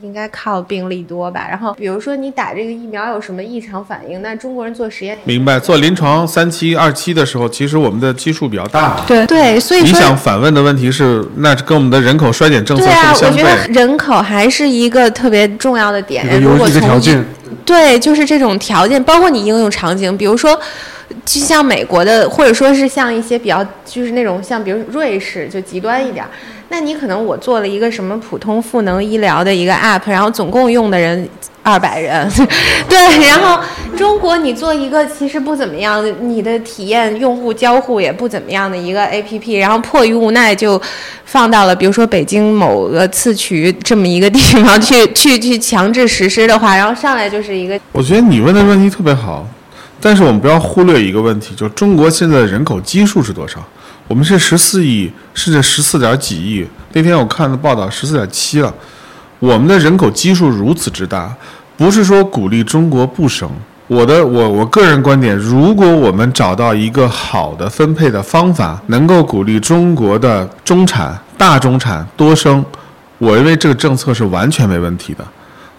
[0.00, 5.58] 应该靠病例多吧，然后比如说你打这个疫苗有什么异常反应，那中国人做实验，明白？
[5.58, 9.00] 做临床三期、二期的时候，其实我们的基数比较大。
[9.06, 13.28] 对对，所以你想反问的问题是，那跟我们的人口衰减政策是相对？
[13.28, 16.40] 我觉得人口还是一个特别重要的点。
[16.40, 17.24] 如果从条件，
[17.64, 20.58] 对，就是这种条件，包括你应用场景，比如说，
[21.24, 26.24] 就像美国的，或者说是像一些比较，就是那种像比如瑞士，就极端一点。
[26.70, 31.26] 那你可能我做了一个什么普通赋能医疗的一个 app，然后总共用的人
[31.62, 32.30] 二百人，
[32.88, 33.58] 对，然后
[33.96, 40.80] 中国你做一个其实不怎么样，你的体验用户交互也不怎么样的一个 app，然后迫于无奈就
[41.24, 47.80] 放到了比如说北京某个次渠这么一个地方 去去去强制实施的话，然后上来就是一个。
[47.92, 49.46] 我觉得你问的问题特别好，
[50.00, 53.66] 但是我们不要忽略一个问题，就中国现在的人口基数是多少？
[54.08, 56.66] 我们是十四亿，甚至十四点几亿。
[56.94, 58.72] 那天我看的报道，十四点七了。
[59.38, 61.32] 我们的人口基数如此之大，
[61.76, 63.48] 不是说鼓励中国不生。
[63.86, 72.64] 我的我我个人观点，如果我们找到一个好的分配的方法，能够鼓励中国的中产、大中产多生，
[73.18, 75.24] 我认为这个政策是完全没问题的。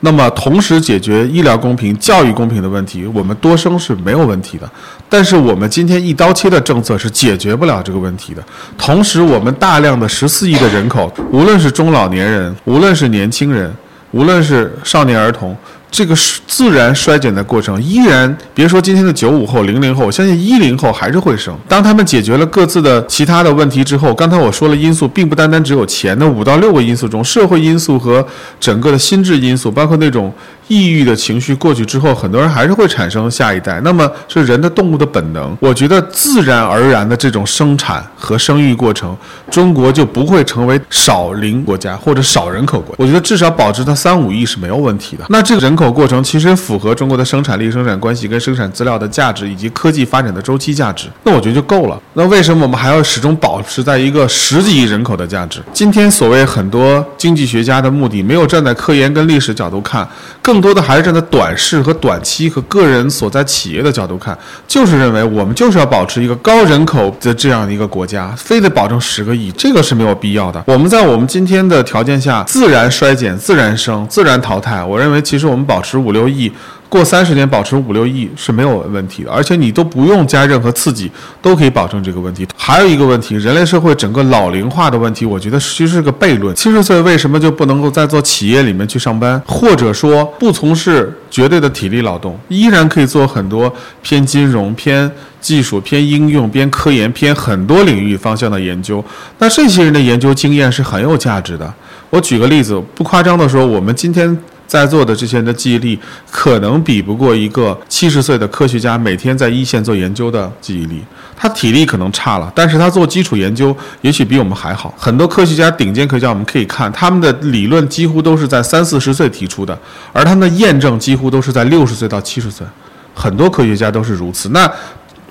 [0.01, 4.69] 那么，同时解决医疗公平、教育公平的问题，我们多生是没有问题的。
[5.09, 8.41] 但是，我们今天一刀切的政策是解决不了这个问题的。
[8.77, 13.73] 同时，我们大量的十四亿的人口，无论是中老年人，无论是年轻人，
[14.12, 15.55] 无论是少年儿童。
[15.91, 21.58] 这个是自然衰减的过程，依然别说今天的九五后、零零后，我相信一零后还是会生。
[21.67, 28.25] 当他们解决了各自的其他的问题之后，刚才我说了因素，并不单单只有钱那五到六个因素中，社会因素和
[28.60, 30.34] 整个的心智因素，包括那种。
[30.69, 33.82] 抑郁的情绪过去之后，很多人还是会产生下一代。
[33.84, 35.58] 那么是人的动物的本能。
[35.60, 39.17] 我觉得自然而然的这种生产和生育过程，
[39.49, 42.95] 中国就不会成为少龄国家或者少人口国。
[42.99, 45.25] 我觉得至少保持它三五亿是没有问题的。
[45.29, 51.08] 那这个人口过程其实符合中国的生产力、生产关系跟生产资料的价值以及科技发展的周期价值。
[51.23, 51.99] 那我觉得就够了。
[52.13, 55.60] 那为什么我们还要始终保持在一个十几亿人口的价值？
[55.73, 60.08] 今天所谓很多经济学家的目的，没有站在科研跟历史角度看，
[60.43, 60.59] 更。
[60.60, 70.62] 更多的还是站在短视和短期和个人所在企业的角度看，就是认为我们就是要保持一个高人口的这样的一个国家，非得保证十个亿，这个是没有必要的。
[70.67, 76.52] 我们在我们今天的条件下，自然衰减、自然生、自然淘汰，我认为其实我们保持五六亿。
[76.89, 82.47] 过三十年保持五六亿是没有问题的，而且你都不用加任何刺激，都可以保证这个问题。
[82.58, 86.54] 还有一个问题，人类社会整个老龄化的问题，我觉得其实是个悖论。
[86.56, 93.71] 七十岁为什么就不能够在做企业里面去上班，或者说不从事绝对的体力劳动，依然可以做很多
[94.02, 99.06] 偏金融、偏技术、偏应用、偏科研、偏很多领域方向的研究？
[99.38, 101.71] 那这些人的研究经验是很有价值的。
[102.10, 104.36] 我举个例子，不夸张的说，我们今天。
[104.69, 111.03] 在座的这些人的记忆力可能比不过一个七十岁的科学家每天在一线做研究的记忆力。
[111.36, 114.93] 他体力可能差了，但是他做基础研究也许比我们还好。
[114.95, 119.75] 很多科学家，顶尖科学家，我们可以看他们的理论几乎都是在三四十岁提出的，
[120.13, 122.67] 而他们的验证几乎都是在六十岁到七十岁。
[123.15, 124.49] 很多科学家都是如此。
[124.49, 124.71] 那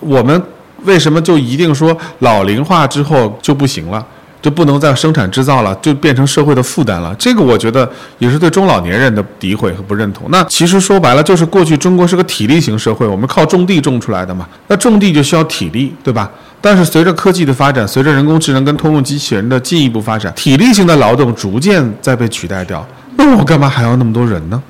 [0.00, 0.42] 我们
[0.84, 4.04] 为什么就一定说老龄化之后就不行了？
[4.40, 7.14] 就不能再生产制造了，就变成社会的负担了。
[7.18, 10.28] 这个我觉得也是对中老年人的诋毁和不认同。
[10.30, 14.48] 那其实说白了，就是过去中国是个体力型社会，我们靠种地种出来的嘛。
[14.68, 16.30] 那种地就需要体力，对吧？
[16.60, 22.86] 但是随着科技的发展，随着人工智能跟通用机器人的进一步发展，体力型的劳动逐渐在被取代掉。
[23.16, 24.62] 那我干嘛还要那么多人呢？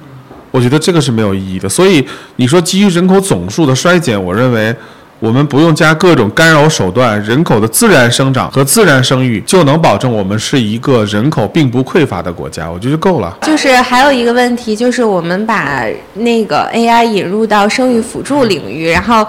[0.50, 1.68] 我觉得这个是没有意义的。
[1.68, 2.02] 所以
[2.36, 4.74] 你说基于人口总数的衰减，我认为。
[5.20, 13.36] 我们不用加各种干扰手段，人口的自然生长和自然生育就能保证我们是一个人口并不匮乏的国家，我觉得就够了。
[13.42, 19.26] 就是还有一个问题，就是我们把那个 AI 引入到生育辅助领域，然后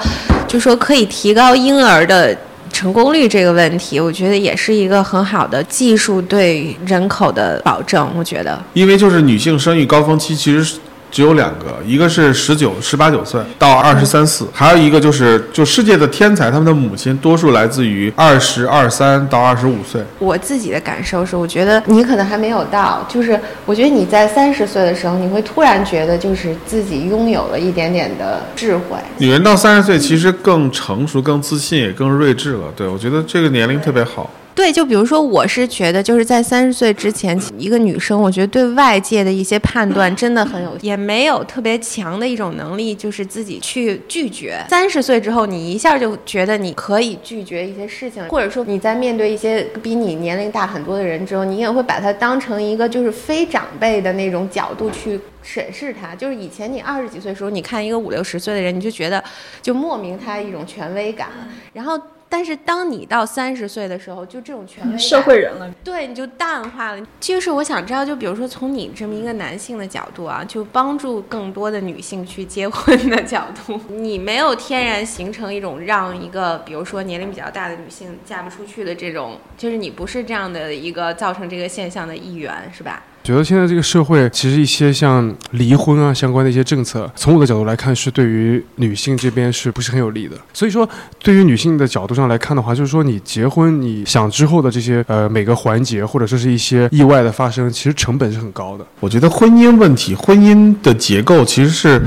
[0.47, 2.37] 就说可以提高婴儿的
[2.71, 8.07] 成功率这个问题，我觉得也是一个很好的技术对人口的保证。
[8.15, 10.77] 我觉得，因为就是女性生育高峰期其实。
[11.11, 20.01] 只有两个，一个是十九、十八九岁到二十三四，还有一个就是就世界的天才，他们的母亲多数来自于二十二三到二十五岁。
[20.19, 28.97] 我自己的感受是，我觉得你可能还没有到，就是我觉得你在三十岁的时候，你会突然觉得就是自己拥有了一点点的智慧。
[29.17, 32.65] 女人到三十岁其实更成熟、更自信，也更睿智了。
[32.75, 34.29] 对我觉得这个年龄特别好。
[34.59, 44.61] 对，就比如说，我是觉得就是在三十岁之前，一个女生，我觉得对外界的一些判断真的很有，也没有特别强的一种能力，就是自己去拒绝。
[44.69, 56.13] 三十岁之后，你一下就觉得你可以拒绝一些事情，或者说你在面对一些比你年龄大很多的人之后，你也会把它当成一个就是非长辈的那种角度去审视他。
[56.13, 59.23] 就是以前你二十几岁的时候，你看一个五六十岁的人，你就觉得
[59.61, 61.29] 就莫名他一种权威感，
[61.71, 61.97] 然后。
[62.29, 67.07] 但是当你到三十岁的时候，就这种权威社会人了，对，你就淡化了。
[67.19, 83.03] 就是我想知道，就比如说从你这么一个男性的角度啊，就帮助更多的女性去结婚的角度，你没有天然形成一种让一个比如说年龄比较大的女性嫁不出去的这种，就是你不是这样的一个造成这个现象的一员，是吧？
[83.23, 90.35] 觉得现在这个社会，其实一些像离婚啊相关的一些政策，从我的角度来看，是对于女性这边是不是很有利的？
[90.53, 90.87] 所以说，
[91.21, 98.85] 对于女性的角度上来看的话，就是说你结婚，你想之后的这些呃每个环节，或者说是一些意外的发生，其实成本是很高的。
[98.99, 102.01] 我觉得婚姻问题，婚姻的结构其实是。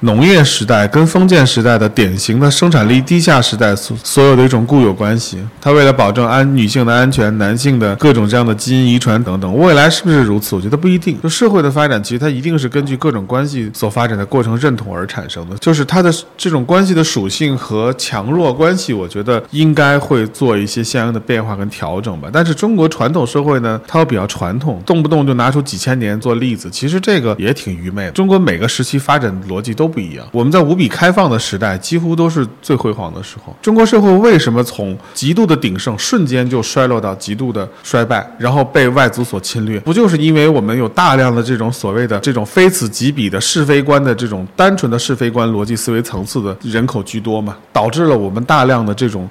[0.00, 10.54] 农业时代跟封建时代的典型的生产力低下时代所所有的一种固有关系，它为了保证安女性的安全、男性的各种这样的基因遗传等等，未来是不是如此？
[10.54, 11.20] 我觉得不一定。
[11.20, 22.28] 就社会的发展，其实它一定是根据各种关系所发展的过程认同而产生的，就是它的这种关系的属性和强弱关系，我觉得应该会做一些相应的变化跟调整吧。
[22.32, 28.12] 但是中国传统社会呢，它又比较传统，动不动就拿出几千年做例子，其实这个也挺愚昧的。
[28.12, 29.87] 中国每个时期发展逻辑都。
[29.88, 33.54] 不一样，我们在无比开放的时代，几乎都是最辉煌的时候。
[33.62, 39.80] 中国社会为什么从极度的鼎盛瞬间就衰落到极度的衰败，然后被外族所侵略？
[39.80, 47.56] 不就是因为我们有大量的这种所谓的这种非此即彼的是非观的这种单纯的是非观逻辑思维层次的人口居多嘛？
[47.72, 49.28] 导致了我们大量的这种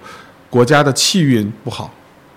[0.50, 1.92] 国家的气运不好。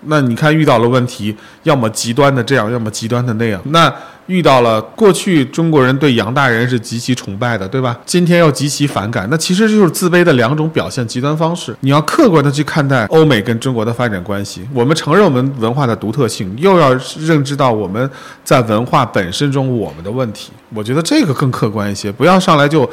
[0.05, 3.61] 那你看遇到了问题，要么极端的这样，要么极端的那样。
[3.65, 3.93] 那
[4.27, 7.97] 遇到了过去中国人对杨大人是极其崇拜的，对吧？
[8.05, 11.75] 今天又极其反感，那其实就是自卑的两种表现极端方式。
[11.81, 18.09] 你要客观的去看待欧美跟中国的发展关系，我们承认我们文化的独特性，又要认知到我们
[18.43, 20.51] 在文化本身中我们的问题。
[20.73, 22.89] 我觉得这个更客观一些，不要上来就。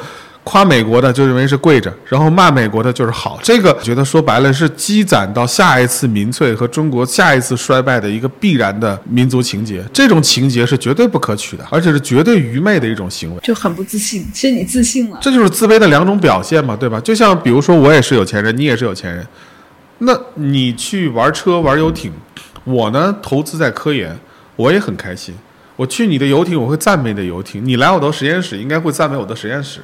[0.49, 3.39] 夸美国的就认为是跪着，然后骂美国的就是好。
[3.43, 9.85] 这个觉得说白了是积攒到下一次民粹和中国下一次衰败的一个必然的民族情节。
[9.93, 14.25] 这种情节是绝对不可取的，而且是绝对愚昧的一种行为，就很不自信。
[14.33, 16.99] 其实你自信了，这就是自卑的两种表现嘛，对吧？
[17.01, 19.23] 就像比如说我也是有钱人，你也是有钱人，
[19.99, 22.11] 那你去玩车玩游艇，
[22.63, 24.17] 我呢投资在科研，
[24.55, 25.35] 我也很开心。
[25.75, 29.81] 我去你的游艇，我会赞美你的游艇；你来我的实验室，应该会赞美我的实验室。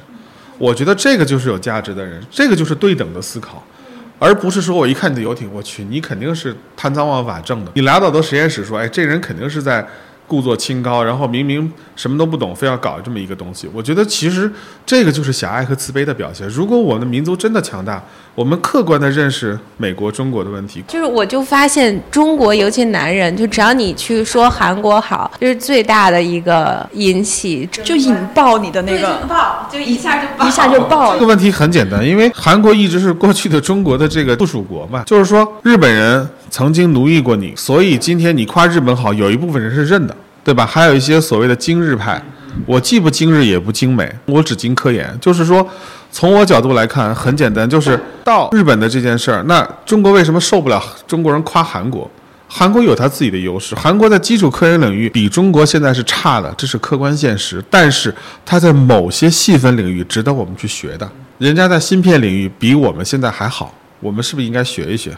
[0.58, 3.62] 我觉得这个就是有价值的人，这个就是对等的思考，
[4.18, 7.72] 而不是说我一看你的游艇，我去，你肯定是贪赃枉法挣的。
[7.74, 9.86] 你来到的实验室说，哎，这人肯定是在。
[10.28, 13.70] 故作清高，然后明明什么都不懂，非要搞这么一个东西。
[13.72, 14.50] 我觉得其实
[14.84, 16.48] 这个就是狭隘和自卑的表现。
[16.48, 18.04] 如果我们的民族真的强大，
[18.36, 31.14] 我们客观的认识美国、中国的问题，就是我就发现中国尤其男人，就只要你去说韩国好，就是最大的一个引起，就引爆你的那个爆，就一下就一下就爆。
[31.14, 36.28] 这个问题很简单，因为韩国一直是过去的中国的这个附属国嘛，就是说日本人。
[36.48, 40.64] 曾经奴役过你，所以今天你夸日本好，有一部分人是认的，对吧？
[40.64, 42.22] 还有一些所谓的精日派，
[42.64, 45.06] 我既不精日也不精美，我只精科研。
[45.20, 45.68] 就是说，
[46.16, 52.10] 从我角度来看，很简单，就是到日本的这件事儿，那中国为什么受不了中国人夸韩国？
[52.48, 57.62] 韩国有他自己的优势，韩国在基础科研领域比中国现在是差的，这是客观现实。
[57.68, 58.14] 但是
[58.46, 61.06] 他在某些细分领域值得我们去学的，
[61.36, 63.74] 人家在芯片领域比我们现在还好。
[64.00, 65.14] 我们是不是应该学一学？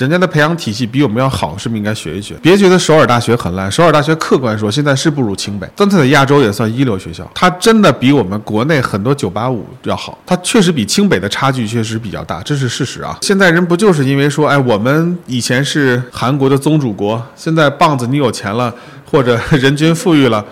[0.00, 2.34] 人家的培养体系比我们要好，是不是应该学一学？
[2.40, 7.30] 别觉得首尔大学很烂，首尔大学客观说现在是不如清北，但它在亚洲也算一流学校。
[7.34, 13.18] 它真的比我们国内很多九八五要好，它确实比清北的差距确实比较大，这是事实啊。
[13.20, 18.74] 现在人不就是因为说，哎，我们以前是韩国的宗主国，现在棒子你有钱了，
[19.04, 20.42] 或者人均富裕了，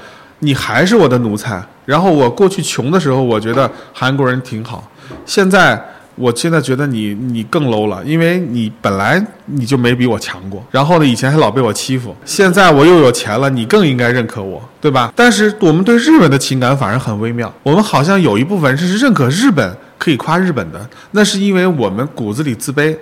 [0.40, 1.66] 你还是我的奴才。
[1.86, 4.86] 然后我过去穷的时候，我觉得韩国人挺好，
[5.24, 5.82] 现在。
[6.18, 15.12] 我现在觉得你你更 low 了，因为你本来你就没比我强过，然后呢，以前还老被我欺负，现在我又有钱了，你更应该认可我，对吧？
[15.14, 22.96] 但是我们对日本的情感反而很微妙，我们好像有一部分是认可日本，可以夸日本的，那是因为我们骨子里自卑。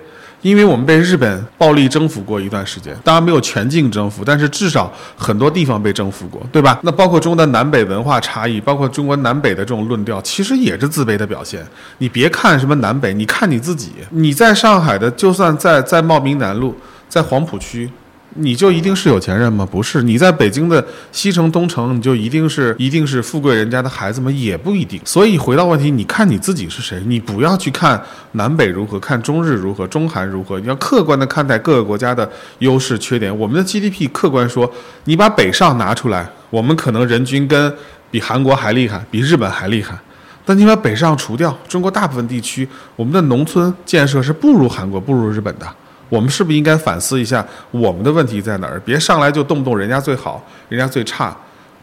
[0.47, 6.79] 因为我们被日本暴力征服过一段时间，当然没有全境征服，但是至少很多地方被征服过，对吧？
[6.83, 11.67] 那包括中国的南北文化差异，包括中国南北的这种论调，其实也是自卑的表现。
[11.97, 16.73] 你别看什么南北，你看你自己，你在上海的，就算在在茂名南路，
[17.09, 17.91] 在黄浦区。
[18.35, 19.67] 你就一定是有钱人吗？
[19.69, 24.29] 不是，你在北京的西城、东城，你就一定是一定是富贵人家的孩子吗？
[24.31, 25.01] 也不一定。
[25.03, 27.01] 所以回到问题，你看你自己是谁？
[27.07, 27.99] 你不要去看
[28.33, 33.35] 南北如何，看中日如何，中韩如何，你要客观的看待各个国家的优势缺点。
[33.35, 34.71] 我们的 GDP 客观说，
[35.05, 37.73] 你把北上拿出来，我们可能人均跟
[38.11, 39.97] 比韩国还厉害，比日本还厉害。
[40.45, 45.67] 但你把北上除掉，中国大部分地区，我们的农村建设是不如韩国、不如日本的。
[46.09, 48.79] 我们是不是应该反思一下我们的问题在哪儿？
[48.85, 51.35] 别上来就动不动人家最好，人家最差。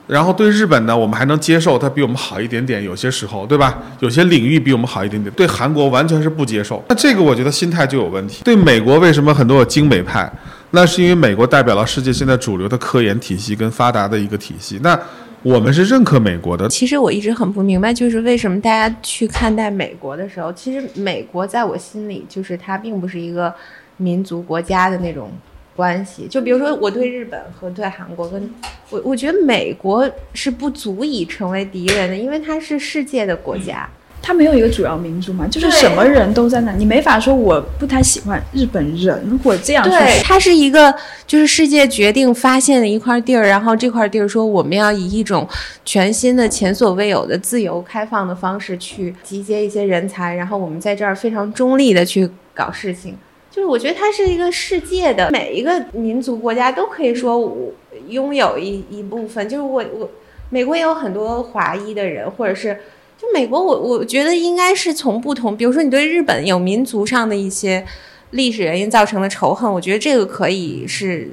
[0.07, 3.79] 然后对日本呢，我们还能接受它比我们好一点点，有些时候，对吧？
[4.01, 5.33] 有些领域比我们好一点点。
[5.35, 6.85] 对韩国完全是不接受。
[6.89, 8.43] 那这个我觉得心态就有问题。
[8.45, 10.31] 对美国为什么很多有精美派？
[10.72, 14.79] 那是因为美国代表了世界现在主流的科研体系跟发达的一个体系。
[14.83, 14.99] 那
[15.43, 16.68] 我们是认可美国的。
[16.68, 23.55] 其实我一直很不明白，就是为什么大家去看待美国的时候，其实美国在我心里就是它并不是一个。
[23.97, 25.30] 民族国家的那种
[25.76, 28.51] 关系，就比如说我对日本和对韩国，跟
[28.90, 33.88] 我我觉得美国是不足以成为敌人的，因为它是世界的国家，
[34.22, 39.84] 它没有一个主要民族嘛，就是什么人都在那，你没法说我不太喜欢日本人或这样。
[39.84, 40.95] 对，它是一个
[41.26, 45.49] 就是世界决定发现的一块地儿，然后这块地儿说我们要以一种
[45.84, 53.16] 全新的、前所未有的自由开放的方式去集结一些人才，然后我们在这儿非常中立的去搞事情。
[53.55, 57.72] 就是我觉得它是一个世界的每一个民族国家都可以说我
[58.09, 60.11] 拥有一一部分，就是我我
[60.50, 62.76] 美国也有很多华裔的人，或者是
[63.16, 67.86] 就美国我我觉得应该是从不同，比如说你对日本有民族上的一些
[68.30, 71.30] 历史原因造成的仇恨，我觉得这个可以是。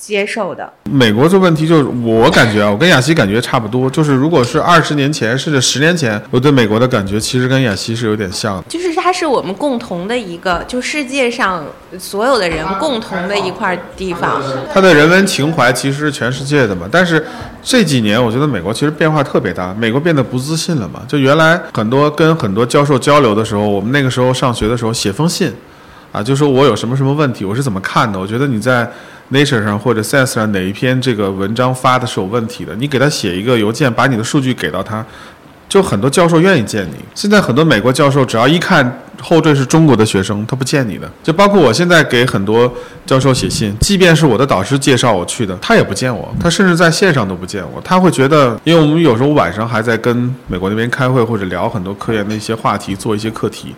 [0.00, 3.88] 接受的美国这问题，就是我感觉啊，我跟雅西感觉差不多。
[3.90, 8.62] 就是如果是二十年前，甚至十年前，我对美国的感觉其实跟雅西是有点像的。
[8.66, 11.62] 就是它是我们共同的一个，就世界上
[11.98, 14.42] 所有的人共同的一块地方。
[14.72, 16.88] 它的人文情怀其实是全世界的嘛。
[16.90, 17.22] 但是
[17.62, 21.02] 这几年，我觉得美国其实变化特别大，美国变得不自信了嘛。
[21.06, 25.52] 就原来很多跟很多教授交流的时候，我们那个时候上学的时候写封信，
[26.10, 28.18] 啊，就说我有什么什么问题，我是怎么看的？
[28.18, 28.90] 我觉得你在。
[29.32, 32.74] Nature 上或者 Science 上哪一篇这个文章发的是有问题的？
[32.74, 35.04] 你给他写一个邮件，把你的数据给到他，
[35.68, 36.96] 就很多教授愿意见你。
[37.14, 41.08] 现在很多美国教授只要一看后缀是中国的学生，他不见你的。
[41.22, 42.72] 就包括我现在给很多
[43.06, 47.80] 教授写信，即便是我的导师介绍我去的，他也不见我，他甚至在线上都不见我。
[47.82, 53.76] 他会觉得，因为我们有时候晚上还在跟美国那边开会或者聊很多科研的一些话题，做一些课题。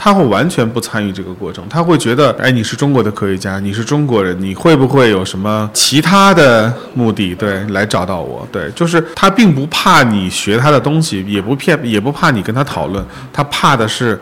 [0.00, 7.34] 他会完全不参与这个过程，他会觉得，哎，你是中国的科学家，你是中国人，你会不会有什么其他的目的？
[7.34, 14.18] 对，来找到我，对，就是他并不怕你学他的东西，也不骗，也不怕你跟他讨论，他怕的是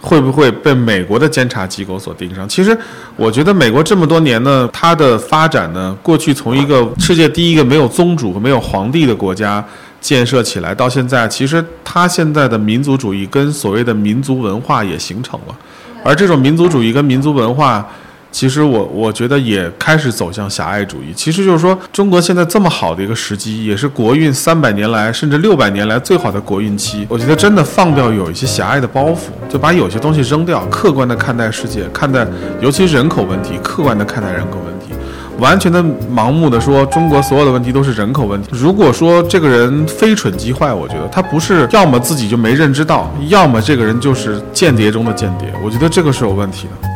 [0.00, 2.48] 会不会被美国的监察机构所盯上。
[2.48, 2.78] 其实，
[3.16, 9.64] 我觉得美国这么多年呢，它的发展呢，过去从一个世界第一个没有宗主和没有皇帝的国家。
[10.00, 15.56] 建设起来到现在，其实它现在的民族主义跟所谓的民族文化也形成了，
[16.04, 17.86] 而这种民族主义跟民族文化，
[18.30, 21.12] 其实我我觉得也开始走向狭隘主义。
[21.14, 27.06] 其实就是说，中国现在这么好的一个时机，也是国运三百年来甚至六百年来最好的国运期。
[27.08, 32.26] 我觉得真的放掉有一些狭隘的包袱，就把有些东西扔掉，客观的看待世界，看待
[32.60, 34.94] 尤其是人口问题，客观的看待人口问题。
[35.38, 35.82] 完全的
[36.14, 38.48] 盲目的说中国所有的问题都是人口问题。
[38.52, 45.52] 如果说这个人非蠢即坏，我觉得他不是要么自己就没认知到，要么这个人就是间谍中的间谍。
[45.64, 46.87] 我觉得这个是有问题的。